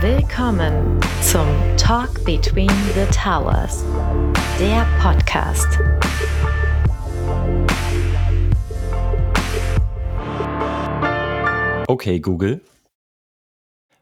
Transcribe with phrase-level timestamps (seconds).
[0.00, 3.82] Willkommen zum Talk Between the Towers,
[4.60, 5.66] der Podcast.
[11.88, 12.60] Okay, Google.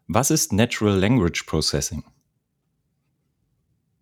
[0.06, 2.04] Was ist Natural Language Processing?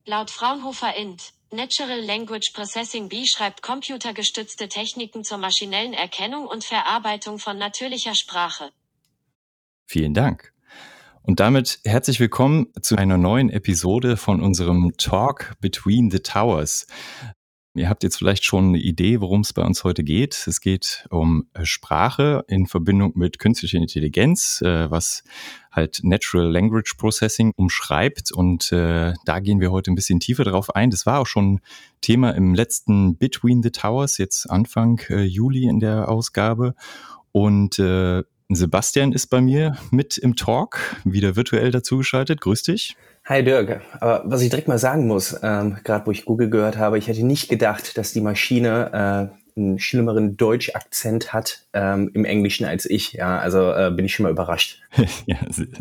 [0.05, 1.33] Laut Fraunhofer Int.
[1.53, 8.73] Natural Language Processing beschreibt computergestützte Techniken zur maschinellen Erkennung und Verarbeitung von natürlicher Sprache.
[9.87, 10.54] Vielen Dank.
[11.27, 16.87] Und damit herzlich willkommen zu einer neuen Episode von unserem Talk Between the Towers.
[17.74, 20.46] Ihr habt jetzt vielleicht schon eine Idee, worum es bei uns heute geht.
[20.46, 25.24] Es geht um äh, Sprache in Verbindung mit künstlicher Intelligenz, äh, was
[25.73, 28.30] halt Natural Language Processing umschreibt.
[28.30, 30.91] Und äh, da gehen wir heute ein bisschen tiefer drauf ein.
[30.91, 31.60] Das war auch schon
[32.02, 36.74] Thema im letzten Between the Towers, jetzt Anfang Juli in der Ausgabe.
[37.32, 37.80] Und
[38.51, 42.41] Sebastian ist bei mir mit im Talk, wieder virtuell dazugeschaltet.
[42.41, 42.96] Grüß dich.
[43.24, 46.77] Hi Dirk, aber was ich direkt mal sagen muss, ähm, gerade wo ich Google gehört
[46.77, 52.24] habe, ich hätte nicht gedacht, dass die Maschine äh, einen schlimmeren Deutsch-Akzent hat ähm, im
[52.24, 53.13] Englischen als ich.
[53.13, 54.80] Ja, also äh, bin ich schon mal überrascht.
[55.27, 55.37] ja,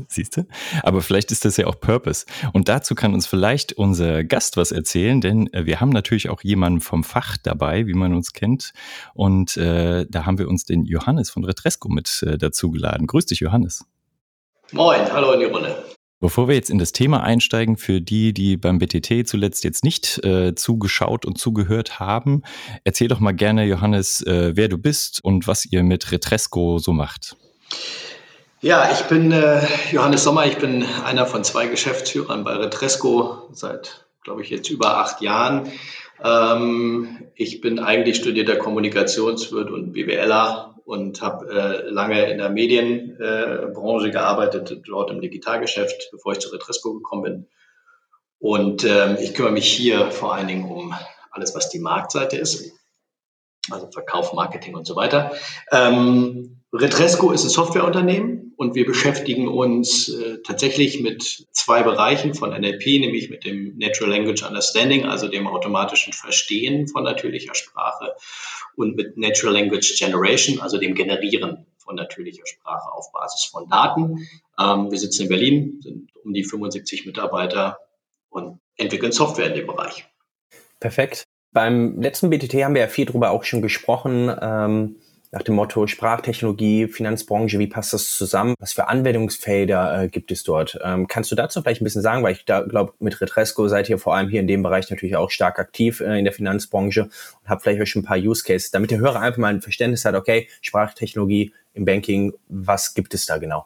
[0.08, 0.46] siehst du.
[0.84, 2.26] Aber vielleicht ist das ja auch Purpose.
[2.52, 6.42] Und dazu kann uns vielleicht unser Gast was erzählen, denn äh, wir haben natürlich auch
[6.42, 8.74] jemanden vom Fach dabei, wie man uns kennt.
[9.16, 13.08] Und äh, da haben wir uns den Johannes von Retresco mit äh, dazu geladen.
[13.08, 13.86] Grüß dich, Johannes.
[14.72, 15.83] Moin, hallo in die Runde.
[16.24, 20.24] Bevor wir jetzt in das Thema einsteigen, für die, die beim BTT zuletzt jetzt nicht
[20.24, 22.44] äh, zugeschaut und zugehört haben,
[22.86, 26.94] erzähl doch mal gerne, Johannes, äh, wer du bist und was ihr mit Retresco so
[26.94, 27.36] macht.
[28.62, 34.06] Ja, ich bin äh, Johannes Sommer, ich bin einer von zwei Geschäftsführern bei Retresco seit,
[34.24, 35.74] glaube ich, jetzt über acht Jahren.
[36.24, 44.08] Ähm, ich bin eigentlich studierter Kommunikationswirt und BWLer und habe äh, lange in der Medienbranche
[44.08, 47.48] äh, gearbeitet, dort im Digitalgeschäft, bevor ich zu Retresco gekommen bin.
[48.40, 50.94] Und ähm, ich kümmere mich hier vor allen Dingen um
[51.32, 52.74] alles, was die Marktseite ist,
[53.72, 55.32] also Verkauf, Marketing und so weiter.
[55.72, 62.50] Ähm, Retresco ist ein Softwareunternehmen und wir beschäftigen uns äh, tatsächlich mit zwei Bereichen von
[62.50, 68.14] NLP, nämlich mit dem Natural Language Understanding, also dem automatischen Verstehen von natürlicher Sprache
[68.76, 74.28] und mit Natural Language Generation, also dem Generieren von natürlicher Sprache auf Basis von Daten.
[74.60, 77.78] Ähm, wir sitzen in Berlin, sind um die 75 Mitarbeiter
[78.30, 80.06] und entwickeln Software in dem Bereich.
[80.80, 81.26] Perfekt.
[81.52, 84.36] Beim letzten BTT haben wir ja viel darüber auch schon gesprochen.
[84.42, 84.96] Ähm
[85.34, 88.54] nach dem Motto Sprachtechnologie, Finanzbranche, wie passt das zusammen?
[88.60, 90.80] Was für Anwendungsfelder äh, gibt es dort?
[90.84, 93.90] Ähm, kannst du dazu vielleicht ein bisschen sagen, weil ich da glaube, mit Retresco seid
[93.90, 97.06] ihr vor allem hier in dem Bereich natürlich auch stark aktiv äh, in der Finanzbranche
[97.06, 99.62] und habt vielleicht auch schon ein paar Use Cases, damit der Hörer einfach mal ein
[99.62, 103.66] Verständnis hat, okay, Sprachtechnologie im Banking, was gibt es da genau?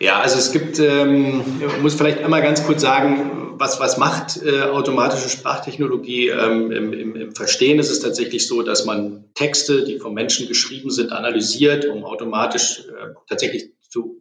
[0.00, 1.44] Ja, also es gibt, ähm,
[1.80, 7.16] muss vielleicht einmal ganz kurz sagen, was, was macht äh, automatische Sprachtechnologie ähm, im, im,
[7.16, 7.78] im, Verstehen?
[7.78, 12.80] Ist es tatsächlich so, dass man Texte, die vom Menschen geschrieben sind, analysiert, um automatisch
[12.80, 14.20] äh, tatsächlich zu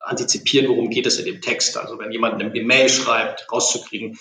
[0.00, 1.76] antizipieren, worum geht es in dem Text.
[1.76, 4.18] Also wenn jemand eine Mail schreibt, rauszukriegen,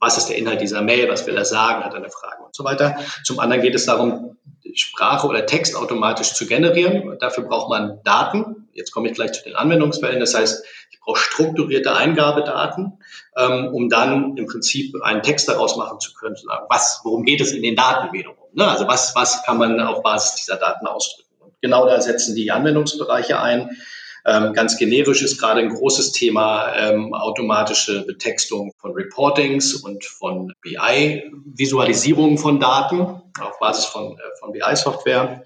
[0.00, 2.54] was ist der Inhalt dieser Mail, was will er sagen, hat er eine Frage und
[2.54, 2.96] so weiter.
[3.24, 4.36] Zum anderen geht es darum,
[4.74, 7.16] Sprache oder Text automatisch zu generieren.
[7.20, 8.63] Dafür braucht man Daten.
[8.74, 10.20] Jetzt komme ich gleich zu den Anwendungsfällen.
[10.20, 12.98] Das heißt, ich brauche strukturierte Eingabedaten,
[13.36, 17.24] ähm, um dann im Prinzip einen Text daraus machen zu können, zu sagen, was, worum
[17.24, 18.36] geht es in den Daten wiederum?
[18.52, 18.66] Ne?
[18.66, 21.28] Also was, was kann man auf Basis dieser Daten ausdrücken?
[21.40, 23.76] Und genau da setzen die Anwendungsbereiche ein.
[24.26, 30.54] Ähm, ganz generisch ist gerade ein großes Thema ähm, automatische Betextung von Reportings und von
[30.62, 33.00] BI-Visualisierung von Daten
[33.38, 35.44] auf Basis von, äh, von BI-Software.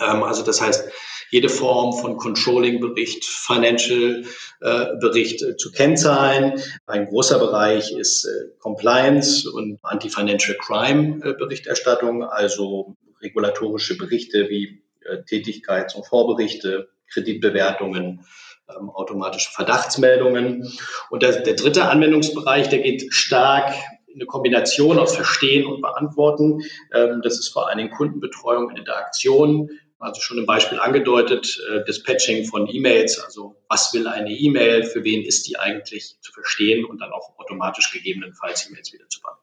[0.00, 0.90] Ähm, also das heißt,
[1.30, 6.60] jede Form von Controlling-Bericht, Financial-Bericht äh, zu Kennzahlen.
[6.86, 15.94] Ein großer Bereich ist äh, Compliance und Anti-Financial Crime-Berichterstattung, also regulatorische Berichte wie äh, Tätigkeits-
[15.94, 18.24] und Vorberichte, Kreditbewertungen,
[18.68, 20.72] ähm, automatische Verdachtsmeldungen.
[21.10, 23.74] Und der, der dritte Anwendungsbereich, der geht stark
[24.06, 26.62] in eine Kombination aus Verstehen und Beantworten.
[26.92, 29.70] Ähm, das ist vor allen Dingen Kundenbetreuung in Interaktion.
[30.00, 35.04] Also schon im Beispiel angedeutet, äh, Dispatching von E-Mails, also was will eine E-Mail, für
[35.04, 39.39] wen ist die eigentlich zu verstehen und dann auch automatisch gegebenenfalls E-Mails wieder zu beantworten.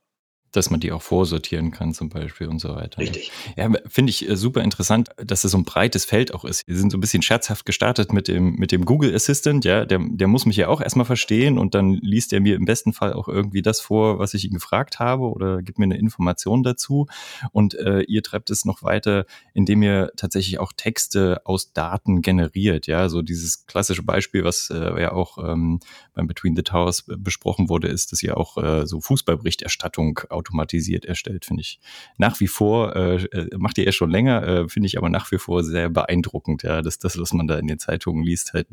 [0.58, 3.00] Dass man die auch vorsortieren kann zum Beispiel und so weiter.
[3.00, 3.32] Richtig.
[3.56, 6.68] Ja, finde ich äh, super interessant, dass es so ein breites Feld auch ist.
[6.68, 10.00] Wir sind so ein bisschen scherzhaft gestartet mit dem, mit dem Google Assistant, ja, der,
[10.02, 13.14] der muss mich ja auch erstmal verstehen und dann liest er mir im besten Fall
[13.14, 17.08] auch irgendwie das vor, was ich ihn gefragt habe oder gibt mir eine Information dazu.
[17.52, 22.88] Und äh, ihr treibt es noch weiter, indem ihr tatsächlich auch Texte aus Daten generiert,
[22.88, 25.80] ja, so dieses klassische Beispiel, was äh, ja auch ähm,
[26.16, 31.46] beim Between the Towers besprochen wurde, ist, dass ihr auch äh, so Fußballberichterstattung automatisiert erstellt,
[31.46, 31.80] finde ich
[32.18, 35.32] nach wie vor, äh, äh, macht ihr ja schon länger, äh, finde ich aber nach
[35.32, 38.68] wie vor sehr beeindruckend, ja, dass das, was man da in den Zeitungen liest, halt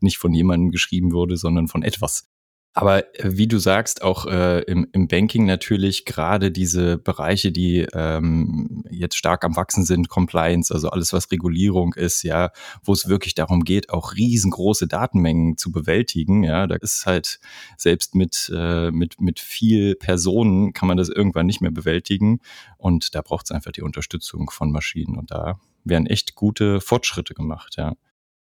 [0.00, 2.28] nicht von jemandem geschrieben wurde, sondern von etwas.
[2.74, 7.86] Aber äh, wie du sagst, auch äh, im, im Banking natürlich gerade diese Bereiche, die
[7.94, 12.50] ähm, jetzt stark am Wachsen sind, Compliance, also alles, was Regulierung ist, ja,
[12.82, 17.38] wo es wirklich darum geht, auch riesengroße Datenmengen zu bewältigen, ja, da ist halt
[17.76, 22.40] selbst mit, äh, mit, mit viel Personen kann man das irgendwann nicht mehr bewältigen
[22.76, 27.34] und da braucht es einfach die Unterstützung von Maschinen und da werden echt gute Fortschritte
[27.34, 27.94] gemacht, ja.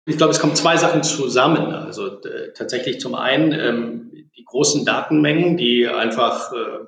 [0.08, 1.74] Ich glaube, es kommen zwei Sachen zusammen.
[1.74, 6.86] Also äh, tatsächlich zum einen ähm, die großen Datenmengen, die einfach äh,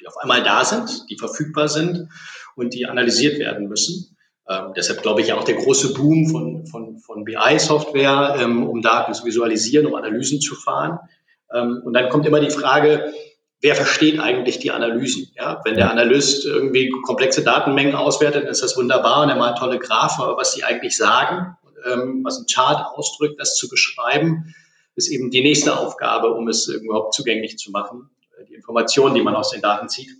[0.00, 2.08] die auf einmal da sind, die verfügbar sind
[2.54, 4.16] und die analysiert werden müssen.
[4.48, 8.80] Ähm, deshalb glaube ich ja auch der große Boom von, von, von BI-Software, ähm, um
[8.80, 11.00] Daten zu visualisieren, um Analysen zu fahren.
[11.52, 13.12] Ähm, und dann kommt immer die Frage,
[13.60, 15.32] wer versteht eigentlich die Analysen?
[15.34, 19.80] Ja, wenn der Analyst irgendwie komplexe Datenmengen auswertet, ist das wunderbar und er malt tolle
[19.80, 21.56] Graphen, aber was die eigentlich sagen,
[21.90, 24.54] ähm, was ein Chart ausdrückt, das zu beschreiben,
[24.94, 29.22] ist eben die nächste Aufgabe, um es überhaupt zugänglich zu machen, äh, die Informationen, die
[29.22, 30.10] man aus den Daten zieht.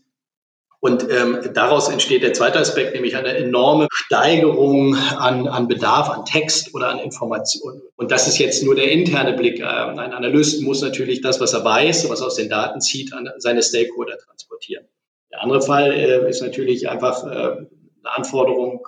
[0.85, 6.25] Und ähm, daraus entsteht der zweite Aspekt, nämlich eine enorme Steigerung an, an Bedarf, an
[6.25, 7.83] Text oder an Informationen.
[7.95, 9.61] Und das ist jetzt nur der interne Blick.
[9.61, 13.13] Ähm, ein Analyst muss natürlich das, was er weiß, was er aus den Daten zieht,
[13.13, 14.85] an seine Stakeholder transportieren.
[15.31, 17.69] Der andere Fall äh, ist natürlich einfach äh, eine
[18.17, 18.85] Anforderung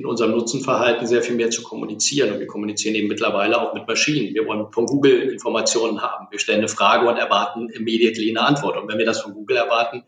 [0.00, 2.32] in unserem Nutzenverhalten sehr viel mehr zu kommunizieren.
[2.32, 4.34] Und wir kommunizieren eben mittlerweile auch mit Maschinen.
[4.34, 6.26] Wir wollen von Google Informationen haben.
[6.30, 8.78] Wir stellen eine Frage und erwarten immediately eine Antwort.
[8.78, 10.04] Und wenn wir das von Google erwarten,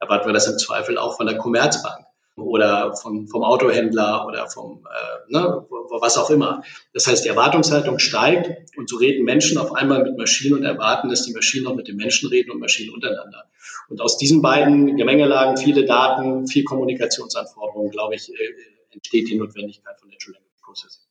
[0.00, 2.06] erwarten wir das im Zweifel auch von der Commerzbank
[2.36, 5.66] oder von, vom Autohändler oder vom, äh, ne,
[6.00, 6.62] was auch immer.
[6.94, 11.10] Das heißt, die Erwartungshaltung steigt und so reden Menschen auf einmal mit Maschinen und erwarten,
[11.10, 13.44] dass die Maschinen auch mit den Menschen reden und Maschinen untereinander.
[13.90, 19.98] Und aus diesen beiden Gemengelagen, viele Daten, viel Kommunikationsanforderungen, glaube ich, äh, entsteht die Notwendigkeit
[19.98, 21.04] von Natural Language Processing.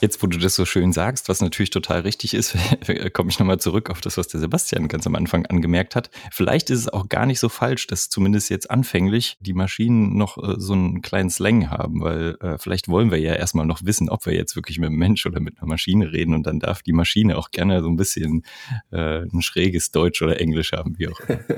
[0.00, 2.56] Jetzt, wo du das so schön sagst, was natürlich total richtig ist,
[3.12, 6.10] komme ich nochmal zurück auf das, was der Sebastian ganz am Anfang angemerkt hat.
[6.32, 10.36] Vielleicht ist es auch gar nicht so falsch, dass zumindest jetzt anfänglich die Maschinen noch
[10.36, 14.08] äh, so einen kleinen Slang haben, weil äh, vielleicht wollen wir ja erstmal noch wissen,
[14.08, 16.82] ob wir jetzt wirklich mit einem Mensch oder mit einer Maschine reden und dann darf
[16.82, 18.44] die Maschine auch gerne so ein bisschen
[18.90, 21.38] äh, ein schräges Deutsch oder Englisch haben, wie auch immer.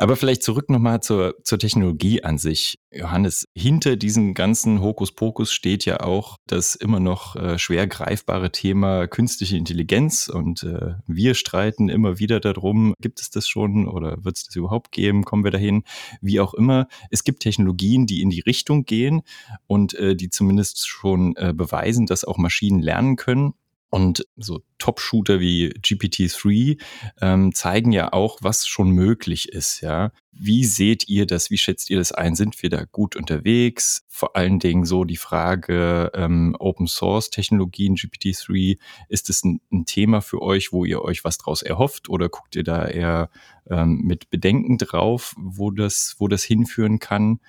[0.00, 2.78] Aber vielleicht zurück nochmal zur, zur Technologie an sich.
[2.92, 9.08] Johannes, hinter diesem ganzen Hokuspokus steht ja auch das immer noch äh, schwer greifbare Thema
[9.08, 14.36] künstliche Intelligenz und äh, wir streiten immer wieder darum, gibt es das schon oder wird
[14.36, 15.82] es das überhaupt geben, kommen wir dahin,
[16.20, 16.86] wie auch immer.
[17.10, 19.22] Es gibt Technologien, die in die Richtung gehen
[19.66, 23.54] und äh, die zumindest schon äh, beweisen, dass auch Maschinen lernen können.
[23.90, 26.78] Und so Top-Shooter wie GPT-3
[27.22, 29.80] ähm, zeigen ja auch, was schon möglich ist.
[29.80, 31.50] Ja, wie seht ihr das?
[31.50, 32.34] Wie schätzt ihr das ein?
[32.34, 34.04] Sind wir da gut unterwegs?
[34.06, 39.86] Vor allen Dingen so die Frage ähm, Open Source Technologien GPT-3 ist es ein, ein,
[39.86, 43.30] Thema für euch, wo ihr euch was draus erhofft oder guckt ihr da eher
[43.70, 47.40] ähm, mit Bedenken drauf, wo das wo das hinführen kann?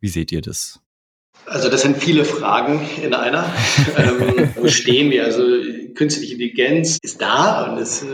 [0.00, 0.80] Wie seht ihr das?
[1.46, 3.44] Also das sind viele Fragen in einer.
[3.96, 5.24] ähm, wo stehen wir?
[5.24, 5.42] Also
[5.94, 8.06] künstliche Intelligenz ist da und es äh,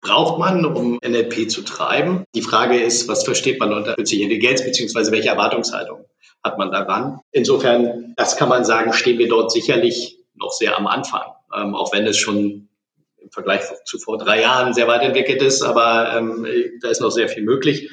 [0.00, 2.24] braucht man, um NLP zu treiben.
[2.34, 6.04] Die Frage ist, was versteht man unter künstlicher Intelligenz, beziehungsweise welche Erwartungshaltung
[6.42, 7.20] hat man daran?
[7.32, 11.22] Insofern, das kann man sagen, stehen wir dort sicherlich noch sehr am Anfang,
[11.56, 12.68] ähm, auch wenn es schon
[13.18, 16.46] im Vergleich zu vor drei Jahren sehr weit entwickelt ist, aber ähm,
[16.82, 17.90] da ist noch sehr viel möglich.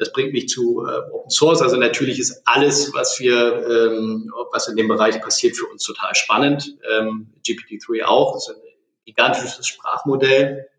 [0.00, 1.60] Das bringt mich zu äh, Open Source.
[1.60, 3.36] Also natürlich ist alles, was wir,
[3.68, 6.74] ähm, was in dem Bereich passiert, für uns total spannend.
[6.90, 8.32] Ähm, GPT-3 auch.
[8.32, 8.62] Das ist ein
[9.04, 10.70] gigantisches Sprachmodell,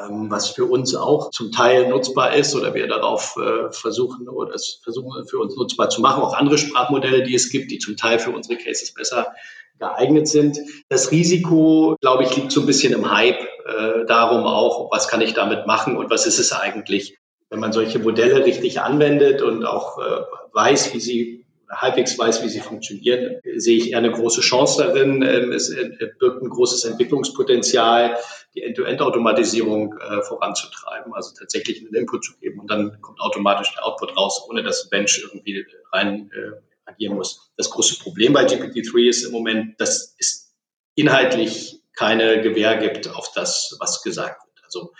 [0.00, 4.52] ähm, was für uns auch zum Teil nutzbar ist oder wir darauf äh, versuchen oder
[4.52, 6.20] es versuchen für uns nutzbar zu machen.
[6.20, 9.32] Auch andere Sprachmodelle, die es gibt, die zum Teil für unsere Cases besser
[9.78, 10.58] geeignet sind.
[10.88, 15.20] Das Risiko, glaube ich, liegt so ein bisschen im Hype äh, darum auch, was kann
[15.20, 17.19] ich damit machen und was ist es eigentlich
[17.50, 22.48] wenn man solche Modelle richtig anwendet und auch äh, weiß, wie sie halbwegs weiß, wie
[22.48, 25.22] sie funktionieren, sehe ich eher eine große Chance darin.
[25.22, 25.74] Ähm, es
[26.18, 28.16] birgt ein großes Entwicklungspotenzial,
[28.54, 33.84] die End-to-End-Automatisierung äh, voranzutreiben, also tatsächlich einen Input zu geben und dann kommt automatisch der
[33.86, 37.52] Output raus, ohne dass ein Mensch irgendwie rein äh, agieren muss.
[37.56, 40.52] Das große Problem bei GPT-3 ist im Moment, dass es
[40.96, 44.64] inhaltlich keine Gewähr gibt auf das, was gesagt wird.
[44.64, 44.92] Also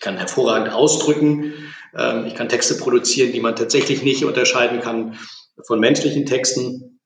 [0.00, 1.52] ich kann hervorragend ausdrücken,
[1.94, 5.18] ähm, ich kann Texte produzieren, die man tatsächlich nicht unterscheiden kann
[5.66, 7.00] von menschlichen Texten.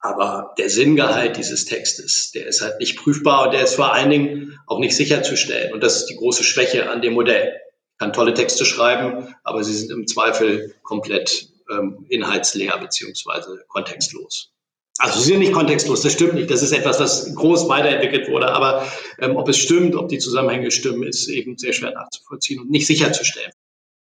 [0.00, 4.08] Aber der Sinngehalt dieses Textes, der ist halt nicht prüfbar und der ist vor allen
[4.08, 5.74] Dingen auch nicht sicherzustellen.
[5.74, 7.60] Und das ist die große Schwäche an dem Modell.
[7.92, 14.50] Ich kann tolle Texte schreiben, aber sie sind im Zweifel komplett ähm, inhaltsleer beziehungsweise kontextlos.
[14.98, 16.50] Also sie sind nicht kontextlos, das stimmt nicht.
[16.50, 18.52] Das ist etwas, was groß weiterentwickelt wurde.
[18.52, 18.86] Aber
[19.18, 22.86] ähm, ob es stimmt, ob die Zusammenhänge stimmen, ist eben sehr schwer nachzuvollziehen und nicht
[22.86, 23.52] sicherzustellen.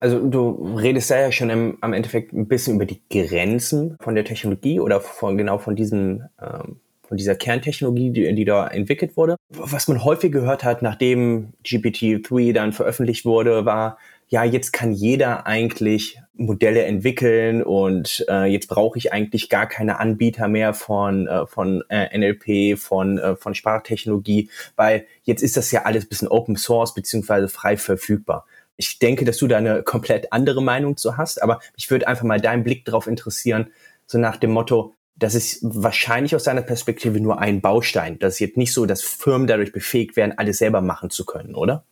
[0.01, 4.15] Also du redest da ja schon im, am Endeffekt ein bisschen über die Grenzen von
[4.15, 9.17] der Technologie oder von genau von diesem ähm, von dieser Kerntechnologie, die, die da entwickelt
[9.17, 9.37] wurde.
[9.51, 13.99] Was man häufig gehört hat, nachdem GPT-3 dann veröffentlicht wurde, war,
[14.29, 20.01] ja, jetzt kann jeder eigentlich Modelle entwickeln und äh, jetzt brauche ich eigentlich gar keine
[20.01, 25.71] Anbieter mehr von, äh, von äh, NLP, von, äh, von Sprachtechnologie, weil jetzt ist das
[25.71, 28.47] ja alles bisschen Open Source beziehungsweise frei verfügbar.
[28.77, 32.25] Ich denke, dass du da eine komplett andere Meinung zu hast, aber mich würde einfach
[32.25, 33.71] mal dein Blick darauf interessieren,
[34.07, 38.19] so nach dem Motto, das ist wahrscheinlich aus deiner Perspektive nur ein Baustein.
[38.19, 41.55] Das ist jetzt nicht so, dass Firmen dadurch befähigt werden, alles selber machen zu können,
[41.55, 41.85] oder?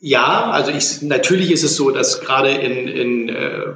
[0.00, 3.74] Ja, also ich, natürlich ist es so, dass gerade in, in äh,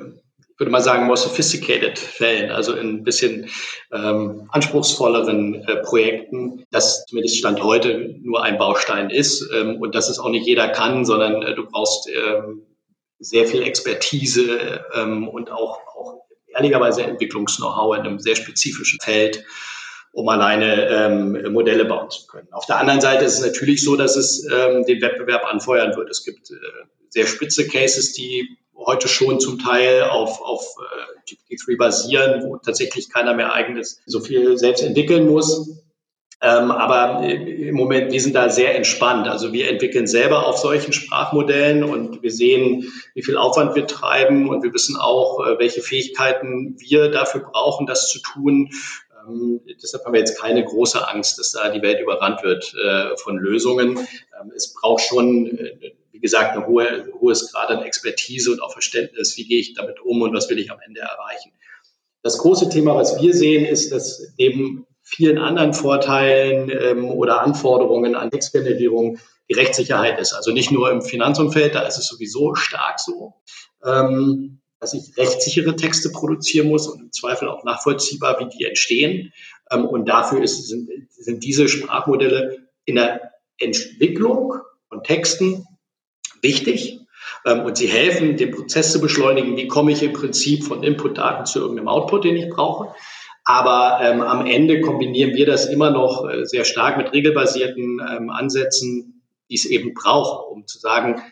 [0.62, 3.48] würde mal sagen, more sophisticated Fällen, also in ein bisschen
[3.92, 10.08] ähm, anspruchsvolleren äh, Projekten, das zumindest Stand heute nur ein Baustein ist ähm, und dass
[10.08, 12.62] es auch nicht jeder kann, sondern äh, du brauchst ähm,
[13.18, 16.22] sehr viel Expertise ähm, und auch, auch
[16.54, 19.44] ehrlicherweise Entwicklungs-Know-how in einem sehr spezifischen Feld
[20.12, 22.48] um alleine ähm, Modelle bauen zu können.
[22.52, 26.10] Auf der anderen Seite ist es natürlich so, dass es ähm, den Wettbewerb anfeuern wird.
[26.10, 26.54] Es gibt äh,
[27.08, 33.10] sehr spitze Cases, die heute schon zum Teil auf, auf äh, GPT-3 basieren, wo tatsächlich
[33.10, 35.82] keiner mehr eigenes so viel selbst entwickeln muss.
[36.42, 39.28] Ähm, aber äh, im Moment, wir sind da sehr entspannt.
[39.28, 44.48] Also wir entwickeln selber auf solchen Sprachmodellen und wir sehen, wie viel Aufwand wir treiben
[44.48, 48.70] und wir wissen auch, äh, welche Fähigkeiten wir dafür brauchen, das zu tun.
[49.26, 53.16] Ähm, deshalb haben wir jetzt keine große Angst, dass da die Welt überrannt wird äh,
[53.16, 53.98] von Lösungen.
[53.98, 58.72] Ähm, es braucht schon, äh, wie gesagt, ein hohe, hohes Grad an Expertise und auch
[58.72, 61.52] Verständnis, wie gehe ich damit um und was will ich am Ende erreichen.
[62.22, 68.14] Das große Thema, was wir sehen, ist, dass neben vielen anderen Vorteilen ähm, oder Anforderungen
[68.14, 70.32] an Textgenerierung die Rechtssicherheit ist.
[70.32, 73.34] Also nicht nur im Finanzumfeld, da ist es sowieso stark so.
[73.84, 79.32] Ähm, dass ich rechtssichere Texte produzieren muss und im Zweifel auch nachvollziehbar, wie die entstehen.
[79.70, 84.54] Ähm, und dafür ist, sind, sind diese Sprachmodelle in der Entwicklung
[84.88, 85.64] von Texten
[86.42, 86.98] wichtig.
[87.46, 89.56] Ähm, und sie helfen, den Prozess zu beschleunigen.
[89.56, 92.92] Wie komme ich im Prinzip von Inputdaten zu irgendeinem Output, den ich brauche?
[93.44, 98.30] Aber ähm, am Ende kombinieren wir das immer noch äh, sehr stark mit regelbasierten ähm,
[98.30, 101.22] Ansätzen, die es eben braucht, um zu sagen,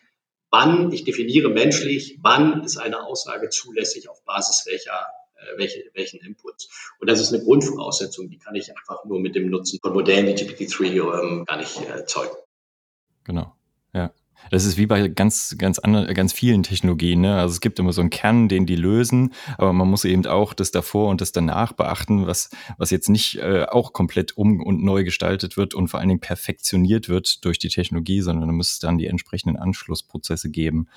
[0.50, 5.06] wann, ich definiere menschlich, wann ist eine Aussage zulässig auf Basis welcher
[5.40, 6.68] äh, welche, welchen Inputs.
[6.98, 10.26] Und das ist eine Grundvoraussetzung, die kann ich einfach nur mit dem Nutzen von Modellen
[10.26, 12.36] wie GPT-3 ähm, gar nicht äh, erzeugen.
[13.24, 13.59] Genau, ja.
[14.50, 17.20] Das ist wie bei ganz, ganz anderen, ganz vielen Technologien.
[17.20, 17.36] Ne?
[17.36, 20.54] Also es gibt immer so einen Kern, den die lösen, aber man muss eben auch
[20.54, 24.82] das davor und das danach beachten, was, was jetzt nicht äh, auch komplett um und
[24.82, 28.72] neu gestaltet wird und vor allen Dingen perfektioniert wird durch die Technologie, sondern da muss
[28.72, 30.88] es dann die entsprechenden Anschlussprozesse geben.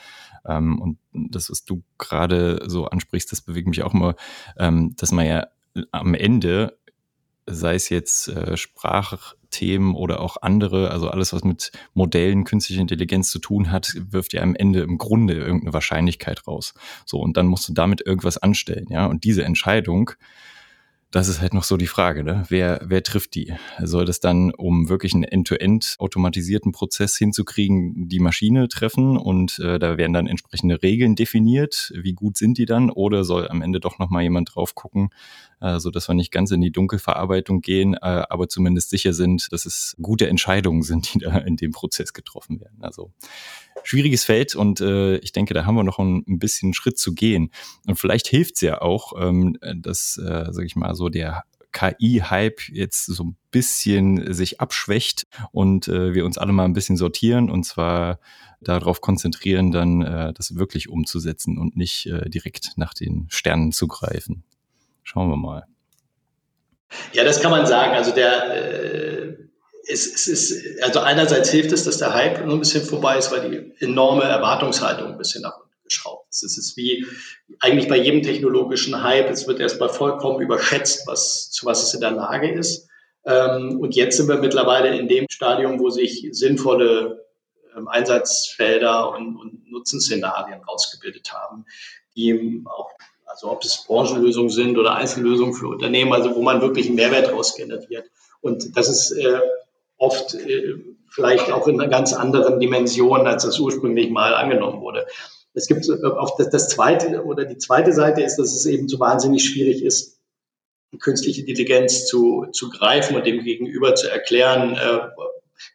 [0.45, 4.15] Ähm, und das, was du gerade so ansprichst, das bewegt mich auch immer,
[4.57, 5.47] ähm, dass man ja
[5.91, 6.77] am Ende
[7.45, 8.57] sei es jetzt äh,
[9.53, 14.33] Sprachthemen oder auch andere, also alles, was mit Modellen künstlicher Intelligenz zu tun hat, wirft
[14.33, 16.73] ja am Ende im Grunde irgendeine Wahrscheinlichkeit raus.
[17.05, 19.05] So, und dann musst du damit irgendwas anstellen, ja.
[19.05, 20.11] Und diese Entscheidung,
[21.11, 22.43] das ist halt noch so die Frage, ne?
[22.49, 23.53] wer, wer trifft die?
[23.79, 29.77] Soll das dann, um wirklich einen end-to-end automatisierten Prozess hinzukriegen, die Maschine treffen und äh,
[29.77, 31.93] da werden dann entsprechende Regeln definiert?
[31.95, 32.89] Wie gut sind die dann?
[32.89, 35.11] Oder soll am Ende doch nochmal jemand drauf gucken,
[35.63, 39.51] äh, so dass wir nicht ganz in die Dunkelverarbeitung gehen, äh, aber zumindest sicher sind,
[39.51, 42.83] dass es gute Entscheidungen sind, die da in dem Prozess getroffen werden.
[42.83, 43.11] Also
[43.83, 47.13] schwieriges Feld und äh, ich denke, da haben wir noch ein, ein bisschen Schritt zu
[47.13, 47.51] gehen.
[47.87, 52.69] Und vielleicht hilft es ja auch, ähm, dass, äh, sag ich mal, so der KI-Hype
[52.69, 57.49] jetzt so ein bisschen sich abschwächt und äh, wir uns alle mal ein bisschen sortieren
[57.49, 58.19] und zwar
[58.61, 63.87] darauf konzentrieren, dann äh, das wirklich umzusetzen und nicht äh, direkt nach den Sternen zu
[63.87, 64.43] greifen.
[65.03, 65.63] Schauen wir mal.
[67.13, 67.93] Ja, das kann man sagen.
[67.93, 69.03] Also der äh,
[69.85, 73.31] es, es ist, also einerseits hilft es, dass der Hype nur ein bisschen vorbei ist,
[73.31, 76.43] weil die enorme Erwartungshaltung ein bisschen nach unten geschraubt ist.
[76.43, 77.05] Es ist wie
[77.59, 82.01] eigentlich bei jedem technologischen Hype, es wird erstmal vollkommen überschätzt, was, zu was es in
[82.01, 82.87] der Lage ist.
[83.25, 87.25] Ähm, und jetzt sind wir mittlerweile in dem Stadium, wo sich sinnvolle
[87.75, 91.65] ähm, Einsatzfelder und, und Nutzenszenarien rausgebildet haben,
[92.15, 92.91] die auch
[93.33, 97.31] also ob es Branchenlösungen sind oder Einzellösungen für Unternehmen, also wo man wirklich einen Mehrwert
[97.31, 98.05] raus generiert.
[98.41, 99.39] Und das ist äh,
[99.97, 100.75] oft äh,
[101.09, 105.07] vielleicht auch in einer ganz anderen Dimension, als das ursprünglich mal angenommen wurde.
[105.55, 108.87] Es gibt äh, auf das, das zweite oder die zweite Seite ist, dass es eben
[108.87, 110.19] so wahnsinnig schwierig ist,
[110.99, 114.99] künstliche Intelligenz zu, zu greifen und dem Gegenüber zu erklären, äh,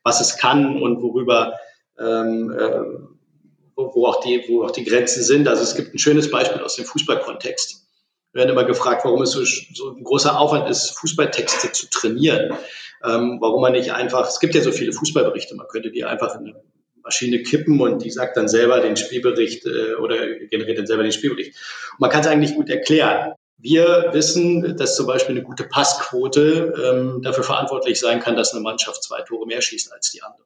[0.04, 1.54] was es kann und worüber
[1.98, 3.17] ähm, äh,
[3.78, 5.48] wo, auch die, wo auch die Grenzen sind.
[5.48, 7.84] Also es gibt ein schönes Beispiel aus dem Fußballkontext.
[8.32, 12.52] Wir werden immer gefragt, warum es so, so ein großer Aufwand ist, Fußballtexte zu trainieren.
[13.04, 16.34] Ähm, warum man nicht einfach, es gibt ja so viele Fußballberichte, man könnte die einfach
[16.34, 16.62] in eine
[17.02, 20.16] Maschine kippen und die sagt dann selber den Spielbericht äh, oder
[20.50, 21.54] generiert dann selber den Spielbericht.
[21.92, 23.34] Und man kann es eigentlich gut erklären.
[23.56, 28.60] Wir wissen, dass zum Beispiel eine gute Passquote ähm, dafür verantwortlich sein kann, dass eine
[28.60, 30.44] Mannschaft zwei Tore mehr schießt als die andere.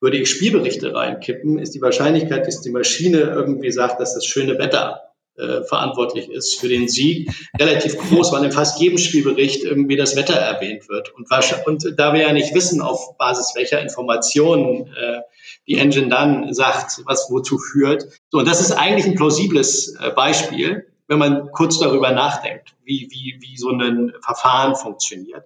[0.00, 4.58] Würde ich Spielberichte reinkippen, ist die Wahrscheinlichkeit, dass die Maschine irgendwie sagt, dass das schöne
[4.58, 9.96] Wetter äh, verantwortlich ist für den Sieg, relativ groß, weil in fast jedem Spielbericht irgendwie
[9.96, 11.14] das Wetter erwähnt wird.
[11.14, 11.28] Und,
[11.66, 15.20] und da wir ja nicht wissen, auf Basis welcher Informationen äh,
[15.66, 18.06] die Engine dann sagt, was wozu führt.
[18.30, 23.08] So, und das ist eigentlich ein plausibles äh, Beispiel, wenn man kurz darüber nachdenkt, wie,
[23.10, 25.44] wie, wie so ein Verfahren funktioniert.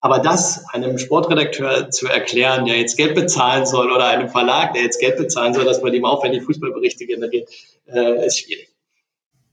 [0.00, 4.82] Aber das einem Sportredakteur zu erklären, der jetzt Geld bezahlen soll, oder einem Verlag, der
[4.82, 7.50] jetzt Geld bezahlen soll, dass man ihm aufwendig Fußballberichte generiert,
[7.86, 8.70] äh, ist schwierig.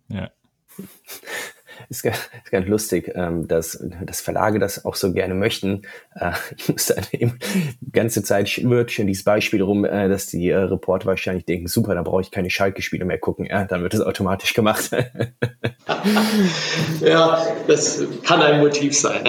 [0.10, 0.32] Ja.
[1.90, 5.84] Ist ganz, ist ganz lustig, ähm, dass, dass Verlage das auch so gerne möchten.
[6.16, 7.40] Äh, ich muss dann eben
[7.82, 11.68] die ganze Zeit schwirrt schon dieses Beispiel rum, äh, dass die äh, Reporter wahrscheinlich denken,
[11.68, 13.46] super, da brauche ich keine Schalke-Spiele mehr gucken.
[13.46, 14.92] Ja, dann wird es automatisch gemacht.
[17.02, 19.24] ja, das kann ein Motiv sein.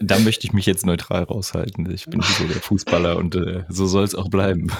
[0.00, 1.90] da möchte ich mich jetzt neutral raushalten.
[1.92, 4.70] Ich bin so der Fußballer und äh, so soll es auch bleiben.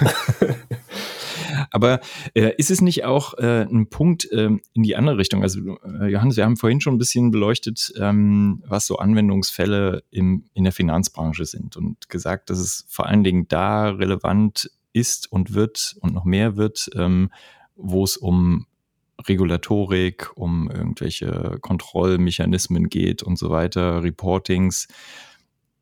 [1.70, 2.00] Aber
[2.34, 5.42] äh, ist es nicht auch äh, ein Punkt äh, in die andere Richtung?
[5.42, 10.44] Also äh, Johannes, wir haben vorhin schon ein bisschen beleuchtet, ähm, was so Anwendungsfälle im,
[10.54, 15.54] in der Finanzbranche sind und gesagt, dass es vor allen Dingen da relevant ist und
[15.54, 17.30] wird und noch mehr wird, ähm,
[17.76, 18.66] wo es um
[19.28, 24.88] Regulatorik, um irgendwelche Kontrollmechanismen geht und so weiter, Reportings.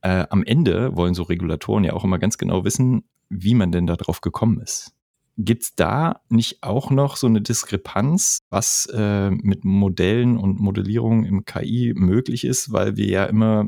[0.01, 3.87] Äh, am Ende wollen so Regulatoren ja auch immer ganz genau wissen, wie man denn
[3.87, 4.93] da drauf gekommen ist.
[5.41, 11.25] Gibt es da nicht auch noch so eine Diskrepanz, was äh, mit Modellen und Modellierung
[11.25, 13.67] im KI möglich ist, weil wir ja immer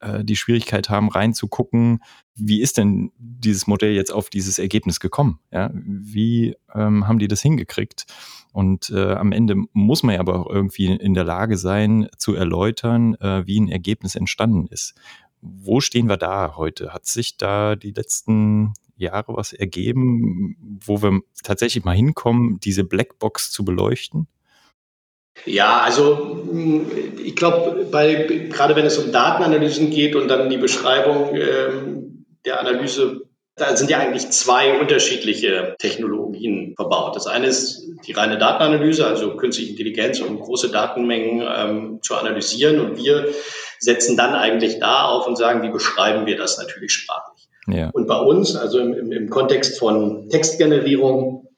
[0.00, 2.00] äh, die Schwierigkeit haben, reinzugucken,
[2.34, 5.38] wie ist denn dieses Modell jetzt auf dieses Ergebnis gekommen?
[5.52, 5.70] Ja?
[5.74, 8.06] Wie ähm, haben die das hingekriegt?
[8.52, 12.34] Und äh, am Ende muss man ja aber auch irgendwie in der Lage sein, zu
[12.34, 14.94] erläutern, äh, wie ein Ergebnis entstanden ist.
[15.42, 16.92] Wo stehen wir da heute?
[16.94, 23.50] Hat sich da die letzten Jahre was ergeben, wo wir tatsächlich mal hinkommen, diese Blackbox
[23.50, 24.28] zu beleuchten?
[25.44, 26.86] Ja, also mm,
[27.24, 33.22] ich glaube, gerade wenn es um Datenanalysen geht und dann die Beschreibung ähm, der Analyse,
[33.56, 37.16] da sind ja eigentlich zwei unterschiedliche Technologien verbaut.
[37.16, 42.80] Das eine ist die reine Datenanalyse, also künstliche Intelligenz, um große Datenmengen ähm, zu analysieren.
[42.80, 43.28] Und wir
[43.78, 47.48] setzen dann eigentlich da auf und sagen, wie beschreiben wir das natürlich sprachlich.
[47.66, 47.90] Ja.
[47.92, 51.48] Und bei uns, also im, im Kontext von Textgenerierung,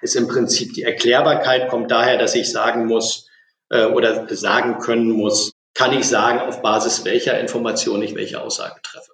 [0.00, 3.28] ist im Prinzip die Erklärbarkeit kommt daher, dass ich sagen muss
[3.70, 8.80] äh, oder sagen können muss, kann ich sagen, auf Basis welcher Information ich welche Aussage
[8.82, 9.13] treffe.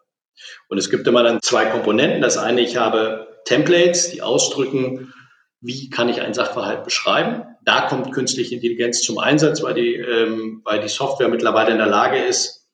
[0.71, 2.23] Und es gibt immer dann zwei Komponenten.
[2.23, 5.13] Das eine, ich habe Templates, die ausdrücken,
[5.61, 7.43] wie kann ich einen Sachverhalt beschreiben.
[7.65, 11.89] Da kommt künstliche Intelligenz zum Einsatz, weil die, ähm, weil die Software mittlerweile in der
[11.89, 12.69] Lage ist,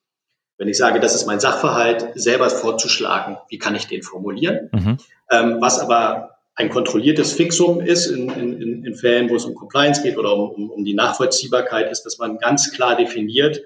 [0.59, 4.71] wenn ich sage, das ist mein Sachverhalt, selber vorzuschlagen, wie kann ich den formulieren?
[4.73, 4.99] Mhm.
[5.31, 10.03] Ähm, was aber ein kontrolliertes Fixum ist in, in, in Fällen, wo es um Compliance
[10.03, 13.63] geht oder um, um, um die Nachvollziehbarkeit, ist, dass man ganz klar definiert,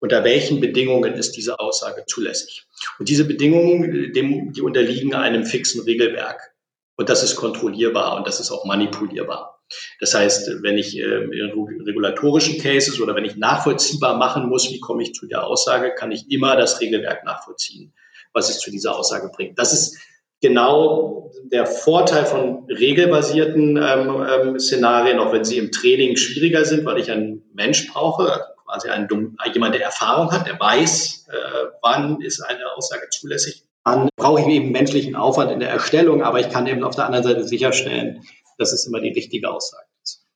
[0.00, 2.66] unter welchen Bedingungen ist diese Aussage zulässig.
[2.98, 6.54] Und diese Bedingungen, dem, die unterliegen einem fixen Regelwerk.
[6.96, 9.60] Und das ist kontrollierbar und das ist auch manipulierbar.
[10.00, 14.80] Das heißt, wenn ich äh, in regulatorischen Cases oder wenn ich nachvollziehbar machen muss, wie
[14.80, 17.92] komme ich zu der Aussage, kann ich immer das Regelwerk nachvollziehen,
[18.32, 19.58] was es zu dieser Aussage bringt.
[19.58, 19.98] Das ist
[20.40, 26.84] genau der Vorteil von regelbasierten ähm, ähm, Szenarien, auch wenn sie im Training schwieriger sind,
[26.84, 29.08] weil ich einen Mensch brauche, quasi einen,
[29.52, 31.34] jemand, der Erfahrung hat, der weiß, äh,
[31.82, 33.64] wann ist eine Aussage zulässig.
[33.84, 37.06] Dann brauche ich eben menschlichen Aufwand in der Erstellung, aber ich kann eben auf der
[37.06, 38.22] anderen Seite sicherstellen,
[38.58, 40.26] dass es immer die richtige Aussage ist.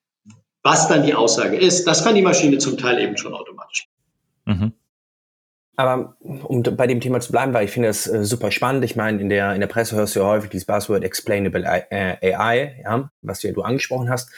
[0.62, 3.88] Was dann die Aussage ist, das kann die Maschine zum Teil eben schon automatisch.
[4.46, 4.72] Mhm.
[5.76, 8.84] Aber um bei dem Thema zu bleiben, weil ich finde das äh, super spannend.
[8.84, 11.86] Ich meine, in der, in der Presse hörst du ja häufig dieses Buzzword Explainable AI,
[12.20, 14.30] äh, ja, was ja du angesprochen hast.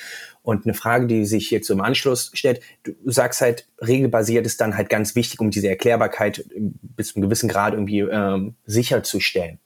[0.45, 4.77] Und eine Frage, die sich jetzt im Anschluss stellt, du sagst halt, regelbasiert ist dann
[4.77, 9.59] halt ganz wichtig, um diese Erklärbarkeit bis zu einem gewissen Grad irgendwie ähm, sicherzustellen.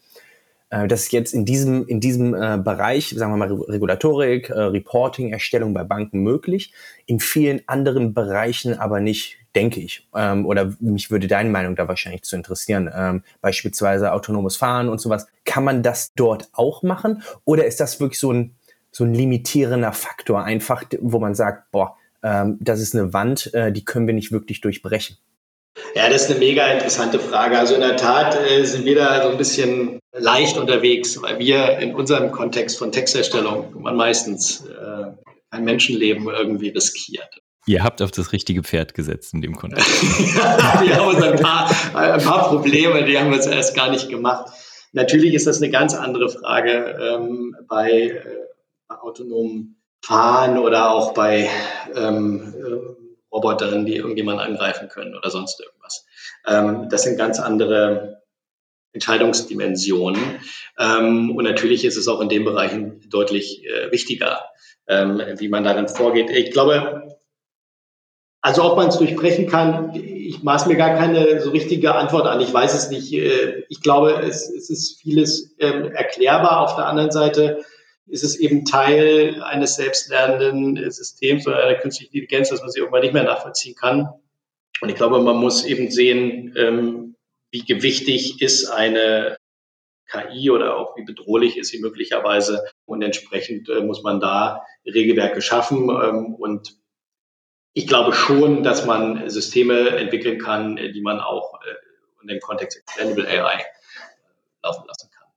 [0.70, 4.60] Äh, das ist jetzt in diesem, in diesem äh, Bereich, sagen wir mal, Regulatorik, äh,
[4.60, 6.72] Reporting, Erstellung bei Banken möglich,
[7.06, 10.06] in vielen anderen Bereichen aber nicht, denke ich.
[10.14, 12.90] Ähm, oder mich würde deine Meinung da wahrscheinlich zu interessieren.
[12.94, 15.26] Ähm, beispielsweise autonomes Fahren und sowas.
[15.44, 17.22] Kann man das dort auch machen?
[17.44, 18.54] Oder ist das wirklich so ein,
[18.98, 23.70] so ein limitierender Faktor einfach, wo man sagt, boah, ähm, das ist eine Wand, äh,
[23.70, 25.16] die können wir nicht wirklich durchbrechen?
[25.94, 27.56] Ja, das ist eine mega interessante Frage.
[27.56, 31.78] Also in der Tat äh, sind wir da so ein bisschen leicht unterwegs, weil wir
[31.78, 35.12] in unserem Kontext von Texterstellung man meistens äh,
[35.50, 37.40] ein Menschenleben irgendwie riskiert.
[37.66, 39.88] Ihr habt auf das richtige Pferd gesetzt in dem Kontext.
[40.34, 44.08] ja, wir haben uns ein paar, ein paar Probleme, die haben wir zuerst gar nicht
[44.08, 44.52] gemacht.
[44.90, 48.20] Natürlich ist das eine ganz andere Frage ähm, bei,
[48.98, 51.48] bei autonomem Fahren oder auch bei
[51.94, 56.06] ähm, äh, Robotern, die irgendjemanden angreifen können oder sonst irgendwas.
[56.46, 58.22] Ähm, das sind ganz andere
[58.92, 60.20] Entscheidungsdimensionen.
[60.78, 64.44] Ähm, und natürlich ist es auch in den Bereichen deutlich äh, wichtiger,
[64.86, 66.30] ähm, wie man darin vorgeht.
[66.30, 67.18] Ich glaube,
[68.40, 72.40] also ob man es durchbrechen kann, ich maß mir gar keine so richtige Antwort an.
[72.40, 73.12] Ich weiß es nicht.
[73.12, 76.60] Äh, ich glaube, es, es ist vieles ähm, erklärbar.
[76.60, 77.64] Auf der anderen Seite
[78.08, 83.02] ist es eben Teil eines selbstlernenden Systems oder einer künstlichen Intelligenz, dass man sie irgendwann
[83.02, 84.08] nicht mehr nachvollziehen kann.
[84.80, 87.16] Und ich glaube, man muss eben sehen, ähm,
[87.50, 89.36] wie gewichtig ist eine
[90.10, 92.64] KI oder auch wie bedrohlich ist sie möglicherweise.
[92.86, 95.90] Und entsprechend äh, muss man da Regelwerke schaffen.
[95.90, 96.76] Ähm, und
[97.74, 102.78] ich glaube schon, dass man Systeme entwickeln kann, die man auch äh, in den Kontext
[102.78, 103.64] Explainable AI
[104.62, 105.28] laufen lassen kann.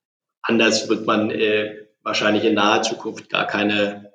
[0.41, 4.11] Anders wird man äh, wahrscheinlich in naher Zukunft gar keine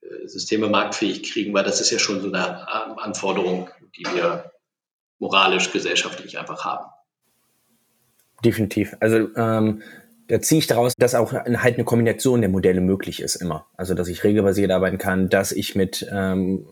[0.00, 4.52] äh, Systeme marktfähig kriegen, weil das ist ja schon so eine Anforderung, die wir
[5.18, 6.86] moralisch, gesellschaftlich einfach haben.
[8.44, 8.96] Definitiv.
[9.00, 9.82] Also ähm,
[10.28, 13.66] da ziehe ich daraus, dass auch halt eine Kombination der Modelle möglich ist immer.
[13.76, 16.66] Also dass ich regelbasiert arbeiten kann, dass ich mit ähm,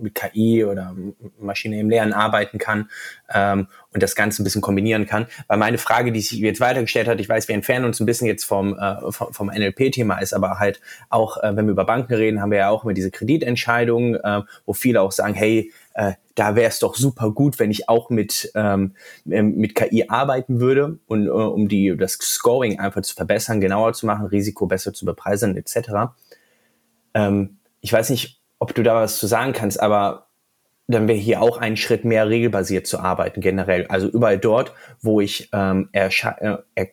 [0.00, 0.94] mit KI oder
[1.38, 2.90] Maschine im Lernen arbeiten kann
[3.32, 5.26] ähm, und das Ganze ein bisschen kombinieren kann.
[5.48, 8.26] Weil meine Frage, die sich jetzt weitergestellt hat, ich weiß, wir entfernen uns ein bisschen
[8.26, 12.14] jetzt vom, äh, vom, vom NLP-Thema, ist aber halt auch, äh, wenn wir über Banken
[12.14, 16.12] reden, haben wir ja auch immer diese Kreditentscheidungen, äh, wo viele auch sagen, hey, äh,
[16.34, 18.94] da wäre es doch super gut, wenn ich auch mit, ähm,
[19.30, 23.92] ähm mit KI arbeiten würde und äh, um die, das Scoring einfach zu verbessern, genauer
[23.92, 26.14] zu machen, Risiko besser zu bepreisen etc.
[27.14, 30.28] Ähm, ich weiß nicht, ob du da was zu sagen kannst, aber
[30.86, 33.88] dann wäre hier auch ein Schritt mehr regelbasiert zu arbeiten generell.
[33.88, 36.10] Also überall dort, wo ich ähm, äh,
[36.76, 36.86] er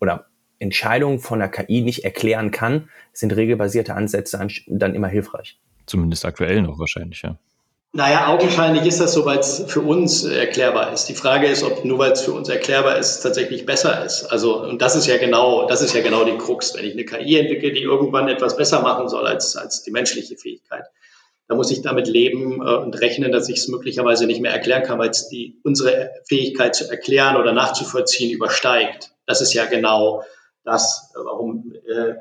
[0.00, 0.26] oder
[0.60, 5.58] Entscheidungen von der KI nicht erklären kann, sind regelbasierte Ansätze dann immer hilfreich.
[5.86, 7.36] Zumindest aktuell noch wahrscheinlich, ja.
[7.92, 11.06] Naja, augenscheinlich ist das so, weil es für uns erklärbar ist.
[11.06, 14.26] Die Frage ist, ob nur weil es für uns erklärbar ist, tatsächlich besser ist.
[14.26, 16.74] Also, und das ist ja genau, das ist ja genau die Krux.
[16.74, 20.36] Wenn ich eine KI entwickle, die irgendwann etwas besser machen soll als, als die menschliche
[20.36, 20.84] Fähigkeit,
[21.48, 24.82] da muss ich damit leben äh, und rechnen, dass ich es möglicherweise nicht mehr erklären
[24.82, 29.12] kann, weil es die, unsere Fähigkeit zu erklären oder nachzuvollziehen übersteigt.
[29.26, 30.24] Das ist ja genau
[30.64, 32.14] das, warum äh,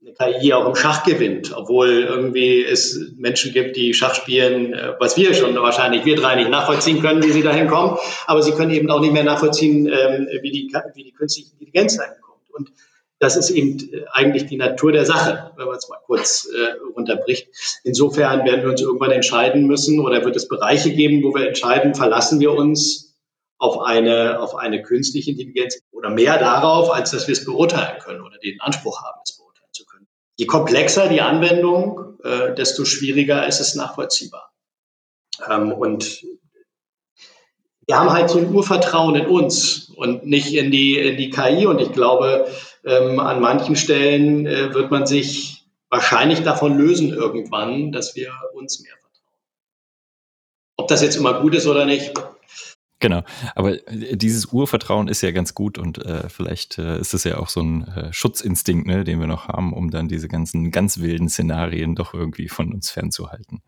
[0.00, 4.94] eine KI auch im Schach gewinnt, obwohl irgendwie es Menschen gibt, die Schach spielen, äh,
[4.98, 8.52] was wir schon wahrscheinlich, wir drei nicht nachvollziehen können, wie sie dahin kommen, aber sie
[8.52, 12.42] können eben auch nicht mehr nachvollziehen, ähm, wie, die, wie die künstliche Intelligenz dahin kommt.
[12.50, 12.72] Und
[13.18, 16.78] das ist eben äh, eigentlich die Natur der Sache, wenn man es mal kurz äh,
[16.94, 17.48] runterbricht.
[17.84, 21.94] Insofern werden wir uns irgendwann entscheiden müssen oder wird es Bereiche geben, wo wir entscheiden,
[21.94, 23.16] verlassen wir uns
[23.58, 28.22] auf eine, auf eine künstliche Intelligenz oder mehr darauf, als dass wir es beurteilen können
[28.22, 30.06] oder den Anspruch haben, es beurteilen zu können.
[30.36, 34.52] Je komplexer die Anwendung, äh, desto schwieriger ist es nachvollziehbar.
[35.50, 36.24] Ähm, und
[37.88, 41.66] wir haben halt so ein Urvertrauen in uns und nicht in die, in die KI.
[41.66, 42.46] Und ich glaube,
[42.88, 48.80] ähm, an manchen Stellen äh, wird man sich wahrscheinlich davon lösen irgendwann, dass wir uns
[48.80, 49.34] mehr vertrauen.
[50.76, 52.12] Ob das jetzt immer gut ist oder nicht,
[53.00, 53.22] Genau,
[53.54, 57.38] aber äh, dieses Urvertrauen ist ja ganz gut und äh, vielleicht äh, ist es ja
[57.38, 60.98] auch so ein äh, Schutzinstinkt, ne, den wir noch haben, um dann diese ganzen ganz
[60.98, 63.62] wilden Szenarien doch irgendwie von uns fernzuhalten.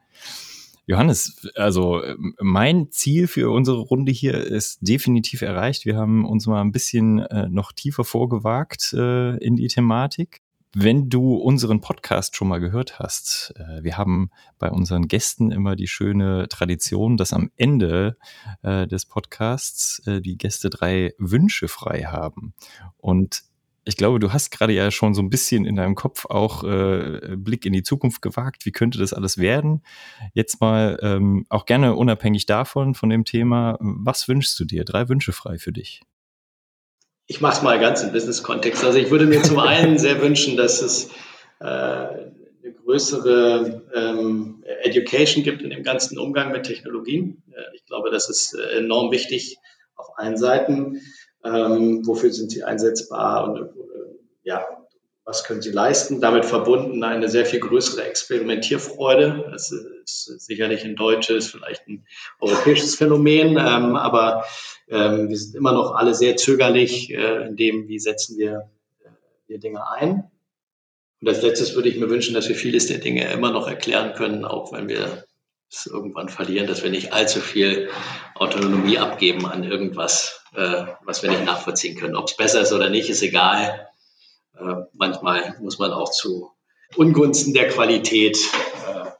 [0.90, 2.02] Johannes, also
[2.40, 5.86] mein Ziel für unsere Runde hier ist definitiv erreicht.
[5.86, 10.40] Wir haben uns mal ein bisschen äh, noch tiefer vorgewagt äh, in die Thematik.
[10.74, 15.76] Wenn du unseren Podcast schon mal gehört hast, äh, wir haben bei unseren Gästen immer
[15.76, 18.16] die schöne Tradition, dass am Ende
[18.62, 22.52] äh, des Podcasts äh, die Gäste drei Wünsche frei haben.
[22.98, 23.44] Und
[23.84, 27.36] ich glaube, du hast gerade ja schon so ein bisschen in deinem Kopf auch äh,
[27.36, 28.66] Blick in die Zukunft gewagt.
[28.66, 29.82] Wie könnte das alles werden?
[30.34, 34.84] Jetzt mal ähm, auch gerne unabhängig davon, von dem Thema, was wünschst du dir?
[34.84, 36.02] Drei Wünsche frei für dich.
[37.26, 38.84] Ich mache es mal ganz im Business-Kontext.
[38.84, 41.10] Also ich würde mir zum einen sehr wünschen, dass es
[41.60, 47.42] äh, eine größere ähm, Education gibt in dem ganzen Umgang mit Technologien.
[47.52, 49.58] Äh, ich glaube, das ist äh, enorm wichtig
[49.94, 51.00] auf allen Seiten.
[51.44, 53.70] Ähm, wofür sind sie einsetzbar und äh,
[54.42, 54.66] ja,
[55.24, 56.20] was können sie leisten?
[56.20, 59.48] Damit verbunden eine sehr viel größere Experimentierfreude.
[59.50, 62.04] Das ist sicherlich ein deutsches, vielleicht ein
[62.40, 64.44] europäisches Phänomen, ähm, aber
[64.88, 68.70] ähm, wir sind immer noch alle sehr zögerlich äh, in dem, wie setzen wir,
[69.04, 69.10] äh,
[69.46, 70.30] wir Dinge ein.
[71.20, 74.14] Und als letztes würde ich mir wünschen, dass wir vieles der Dinge immer noch erklären
[74.14, 75.26] können, auch wenn wir
[75.70, 77.88] es irgendwann verlieren, dass wir nicht allzu viel
[78.34, 82.16] Autonomie abgeben an irgendwas, äh, was wir nicht nachvollziehen können.
[82.16, 83.88] Ob es besser ist oder nicht, ist egal.
[84.58, 86.50] Äh, manchmal muss man auch zu
[86.96, 89.10] Ungunsten der Qualität äh,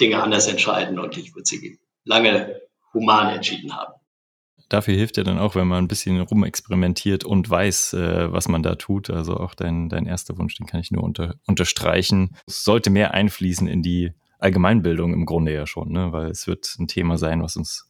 [0.00, 2.60] Dinge anders entscheiden und ich würde sie lange
[2.92, 3.94] human entschieden haben.
[4.68, 8.62] Dafür hilft ja dann auch, wenn man ein bisschen rumexperimentiert und weiß, äh, was man
[8.62, 9.10] da tut.
[9.10, 12.36] Also auch dein, dein erster Wunsch, den kann ich nur unter, unterstreichen.
[12.46, 16.12] Es sollte mehr einfließen in die Allgemeinbildung im Grunde ja schon, ne?
[16.12, 17.86] weil es wird ein Thema sein, was uns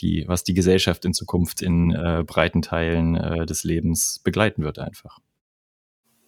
[0.00, 4.78] die, was die Gesellschaft in Zukunft in äh, breiten Teilen äh, des Lebens begleiten wird
[4.78, 5.18] einfach.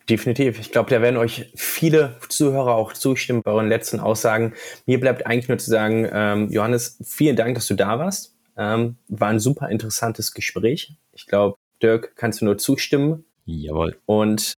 [0.08, 0.58] Definitiv.
[0.58, 4.54] Ich glaube, da werden euch viele Zuhörer auch zustimmen bei euren letzten Aussagen.
[4.84, 8.36] Mir bleibt eigentlich nur zu sagen, ähm, Johannes, vielen Dank, dass du da warst.
[8.56, 10.96] Ähm, war ein super interessantes Gespräch.
[11.12, 13.24] Ich glaube, Dirk, kannst du nur zustimmen.
[13.44, 13.98] Jawohl.
[14.06, 14.54] Und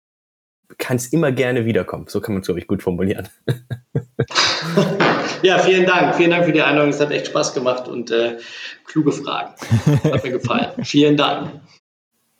[0.79, 2.07] kannst immer gerne wiederkommen.
[2.09, 3.29] So kann man es, glaube ich, gut formulieren.
[5.42, 6.14] ja, vielen Dank.
[6.14, 6.90] Vielen Dank für die Einladung.
[6.90, 8.38] Es hat echt Spaß gemacht und äh,
[8.85, 9.55] kluge Fragen.
[10.05, 10.68] Hat mir gefallen.
[10.83, 11.50] vielen Dank.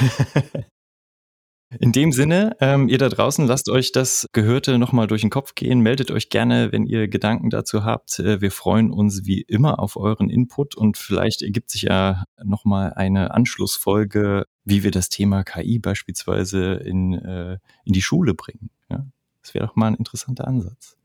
[1.80, 5.56] In dem Sinne, ähm, ihr da draußen, lasst euch das Gehörte nochmal durch den Kopf
[5.56, 5.80] gehen.
[5.80, 8.20] Meldet euch gerne, wenn ihr Gedanken dazu habt.
[8.20, 12.92] Äh, wir freuen uns wie immer auf euren Input und vielleicht ergibt sich ja nochmal
[12.94, 18.70] eine Anschlussfolge, wie wir das Thema KI beispielsweise in, äh, in die Schule bringen.
[18.90, 19.06] Ja?
[19.46, 20.98] Das wäre doch mal ein interessanter Ansatz.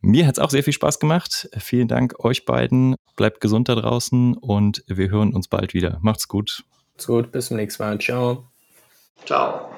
[0.00, 1.48] Mir hat es auch sehr viel Spaß gemacht.
[1.58, 2.96] Vielen Dank euch beiden.
[3.14, 5.98] Bleibt gesund da draußen und wir hören uns bald wieder.
[6.02, 6.64] Macht's gut.
[6.94, 7.98] Macht's gut, bis zum nächsten Mal.
[7.98, 8.48] Ciao.
[9.24, 9.70] Ciao.